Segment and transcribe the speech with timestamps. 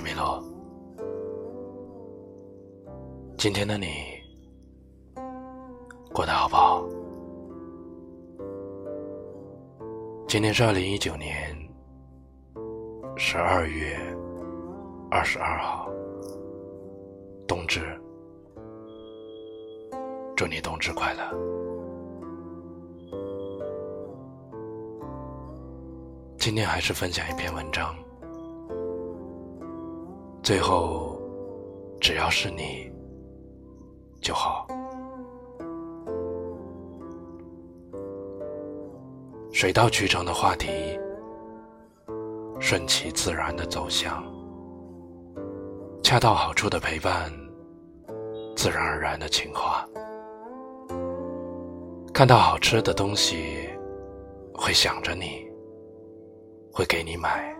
[0.00, 0.42] 米洛。
[3.36, 3.86] 今天的你
[6.12, 6.84] 过得好不好？
[10.28, 11.56] 今天是二零一九年
[13.16, 13.96] 十二月
[15.10, 15.90] 二十二号，
[17.46, 17.80] 冬至。
[20.36, 21.22] 祝你冬至快乐！
[26.38, 27.94] 今天还是分享一篇文章。
[30.50, 31.16] 最后，
[32.00, 32.90] 只要是你
[34.20, 34.66] 就好。
[39.52, 40.98] 水到渠成的话题，
[42.58, 44.24] 顺其自然的走向，
[46.02, 47.30] 恰到好处的陪伴，
[48.56, 49.86] 自然而然的情话。
[52.12, 53.70] 看到好吃的东西，
[54.52, 55.48] 会想着你，
[56.72, 57.56] 会给你买。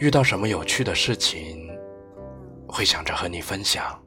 [0.00, 1.68] 遇到什么有趣的事情，
[2.66, 4.02] 会想着和你分享。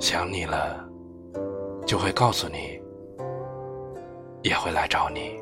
[0.00, 0.84] 想你了，
[1.86, 2.82] 就会告诉你，
[4.42, 5.40] 也会来找你。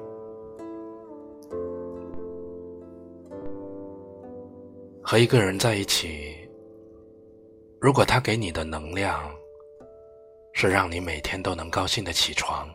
[5.03, 6.37] 和一个人在一起，
[7.81, 9.35] 如果他给你的能量
[10.53, 12.69] 是让你每天都能高兴的起床，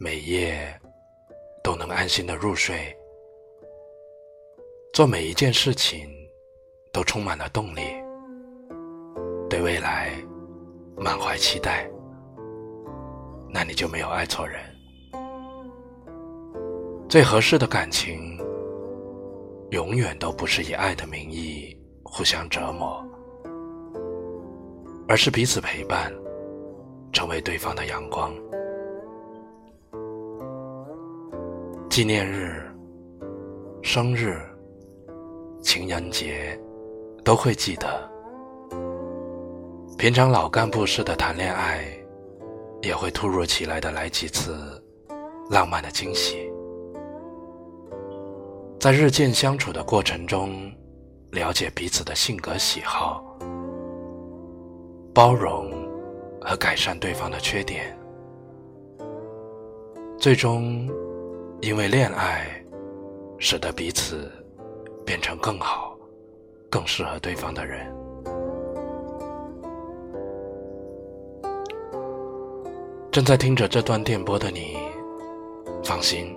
[0.00, 0.76] 每夜
[1.62, 2.92] 都能安心的入睡。
[4.96, 6.08] 做每一件事情
[6.90, 7.82] 都充满了动力，
[9.46, 10.10] 对未来
[10.96, 11.86] 满怀期待，
[13.50, 14.58] 那你就没有爱错人。
[17.10, 18.38] 最合适的感情，
[19.68, 23.06] 永远都不是以爱的名义互相折磨，
[25.06, 26.10] 而是彼此陪伴，
[27.12, 28.32] 成为对方的阳光。
[31.90, 32.66] 纪念日、
[33.82, 34.40] 生日。
[35.66, 36.56] 情人节
[37.24, 38.08] 都会记得，
[39.98, 41.84] 平常老干部式的谈恋爱，
[42.82, 44.80] 也会突如其来的来几次
[45.50, 46.48] 浪漫的惊喜。
[48.78, 50.72] 在日渐相处的过程中，
[51.32, 53.24] 了解彼此的性格喜好，
[55.12, 55.68] 包容
[56.40, 57.98] 和改善对方的缺点，
[60.16, 60.88] 最终
[61.60, 62.46] 因为恋爱，
[63.36, 64.30] 使得彼此。
[65.06, 65.96] 变成更好、
[66.68, 67.94] 更适合对方的人。
[73.12, 74.76] 正在听着这段电波的你，
[75.82, 76.36] 放心，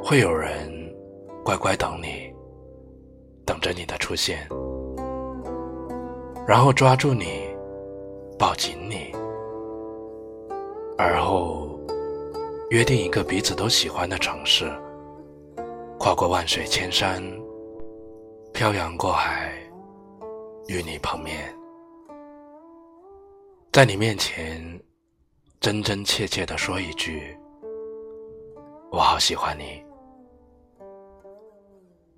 [0.00, 0.70] 会有人
[1.42, 2.32] 乖乖等你，
[3.44, 4.46] 等着你的出现，
[6.46, 7.48] 然后抓住你，
[8.38, 9.10] 抱紧你，
[10.96, 11.80] 而后
[12.70, 14.70] 约定一个彼此都喜欢的城市。
[16.08, 17.22] 跨过万水千山，
[18.54, 19.52] 漂洋过海，
[20.66, 21.54] 与你碰面，
[23.72, 24.58] 在你面前
[25.60, 27.36] 真真切切的说一句
[28.90, 29.84] ：“我好喜欢你。”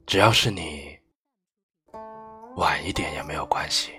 [0.07, 0.97] 只要是你，
[2.55, 3.91] 晚一点也没有关系。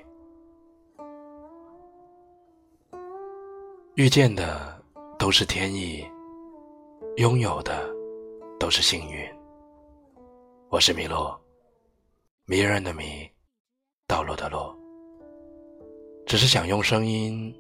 [3.96, 4.82] 遇见的
[5.20, 6.08] 都是天意，
[7.18, 7.94] 拥有的
[8.58, 9.41] 都是幸运。
[10.72, 11.38] 我是麋鹿，
[12.46, 13.30] 迷人的迷，
[14.08, 14.74] 道路的路。
[16.26, 17.54] 只是想用声音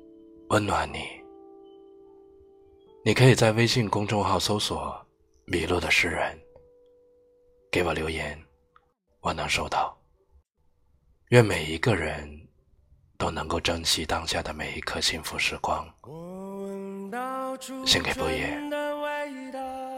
[0.47, 0.99] 温暖你。
[3.03, 4.95] 你可以在微信公众号搜索
[5.43, 6.39] “迷路的诗人”，
[7.69, 8.41] 给我留言，
[9.19, 9.93] 我能收到。
[11.31, 12.47] 愿每一个人
[13.17, 15.85] 都能够珍惜当下的每一刻幸福时光。
[17.85, 18.57] 献给不夜，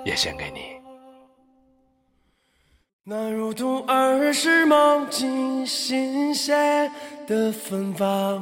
[0.03, 0.82] 也献给你。
[3.05, 6.89] 那如同儿时梦境新鲜
[7.27, 8.41] 的芬芳，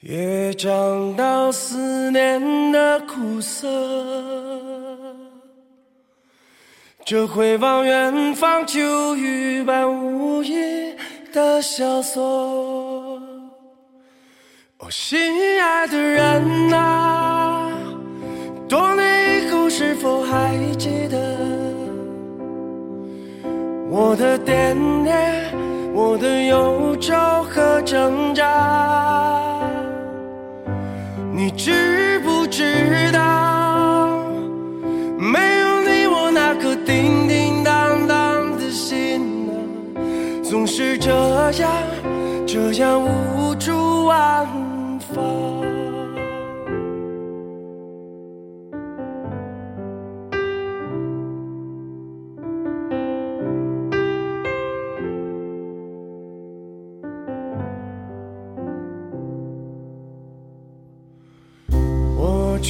[0.00, 3.68] 也尝到思念的苦涩。
[7.04, 10.96] 这回望远方，秋雨般无意
[11.32, 12.20] 的萧索。
[14.78, 17.70] 哦，心爱的人啊，
[18.68, 19.09] 多年。
[20.00, 21.18] 是否还记得
[23.90, 24.74] 我的惦
[25.04, 25.52] 念，
[25.92, 29.60] 我的忧愁和挣扎？
[31.34, 34.22] 你知不知道，
[35.18, 39.52] 没有你，我那颗叮叮当当的心啊，
[40.42, 41.10] 总是这
[41.60, 41.70] 样，
[42.46, 43.39] 这样无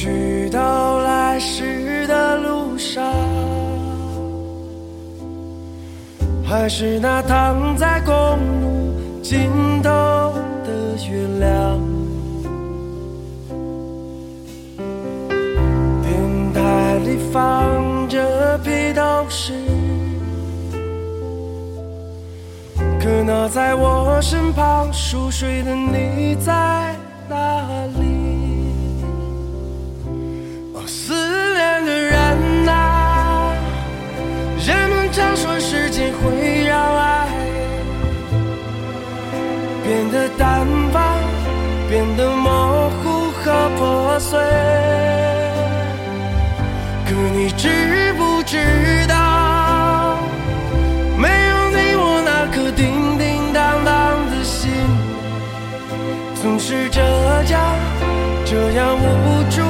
[0.03, 3.03] 去到来时的路上，
[6.43, 8.15] 还是那躺在公
[8.63, 9.51] 路尽
[9.83, 9.91] 头
[10.65, 11.79] 的月亮。
[16.01, 19.53] 电台里放着披头士，
[22.99, 26.95] 可那在我身旁熟睡的你在
[27.29, 28.00] 哪里？
[44.11, 44.37] 破碎。
[47.05, 48.57] 可你知不知
[49.07, 50.17] 道，
[51.17, 54.69] 没有你，我那颗叮叮当当的心，
[56.41, 57.01] 总是这
[57.53, 57.61] 样
[58.45, 59.61] 这样无助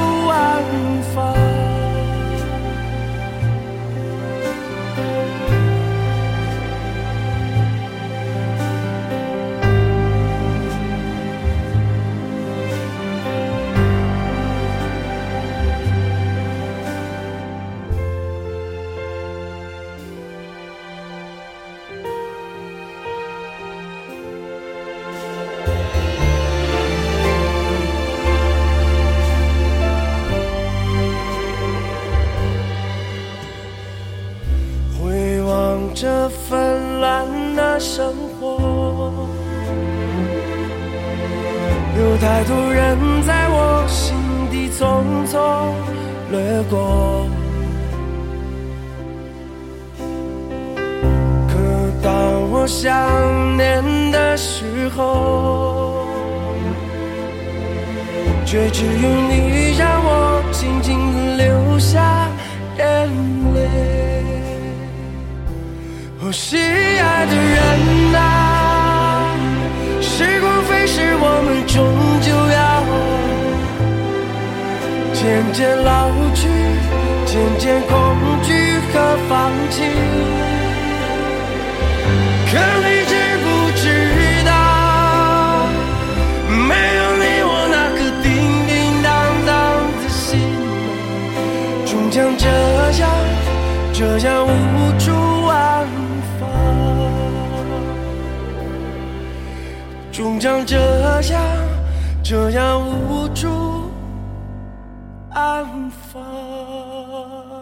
[35.94, 39.28] 这纷乱的生活，
[41.96, 42.98] 有太多人
[43.28, 44.16] 在我心
[44.50, 45.74] 底匆匆
[46.32, 47.28] 掠过。
[51.48, 51.54] 可
[52.02, 52.12] 当
[52.52, 56.08] 我想念的时候，
[58.44, 62.28] 却只有你让我静静地流下
[62.78, 63.08] 眼
[63.54, 64.00] 泪。
[66.31, 69.36] 哦，心爱的人啊，
[70.00, 71.83] 时光飞逝，我们终
[72.22, 72.63] 究要
[75.13, 76.48] 渐渐老去，
[77.25, 77.92] 渐渐恐
[78.44, 78.95] 惧和
[79.28, 79.83] 放弃。
[82.48, 83.13] 可你知
[83.44, 83.45] 不
[83.75, 83.83] 知
[84.48, 85.68] 道，
[86.48, 88.31] 没有你，我那颗叮
[88.69, 88.72] 叮
[89.04, 89.12] 当
[89.45, 89.51] 当
[90.00, 90.39] 的心，
[91.86, 92.48] 终将这
[93.01, 93.04] 样
[93.92, 94.31] 这样
[100.42, 101.64] 像这样
[102.24, 103.92] 这样无助
[105.30, 107.61] 安放。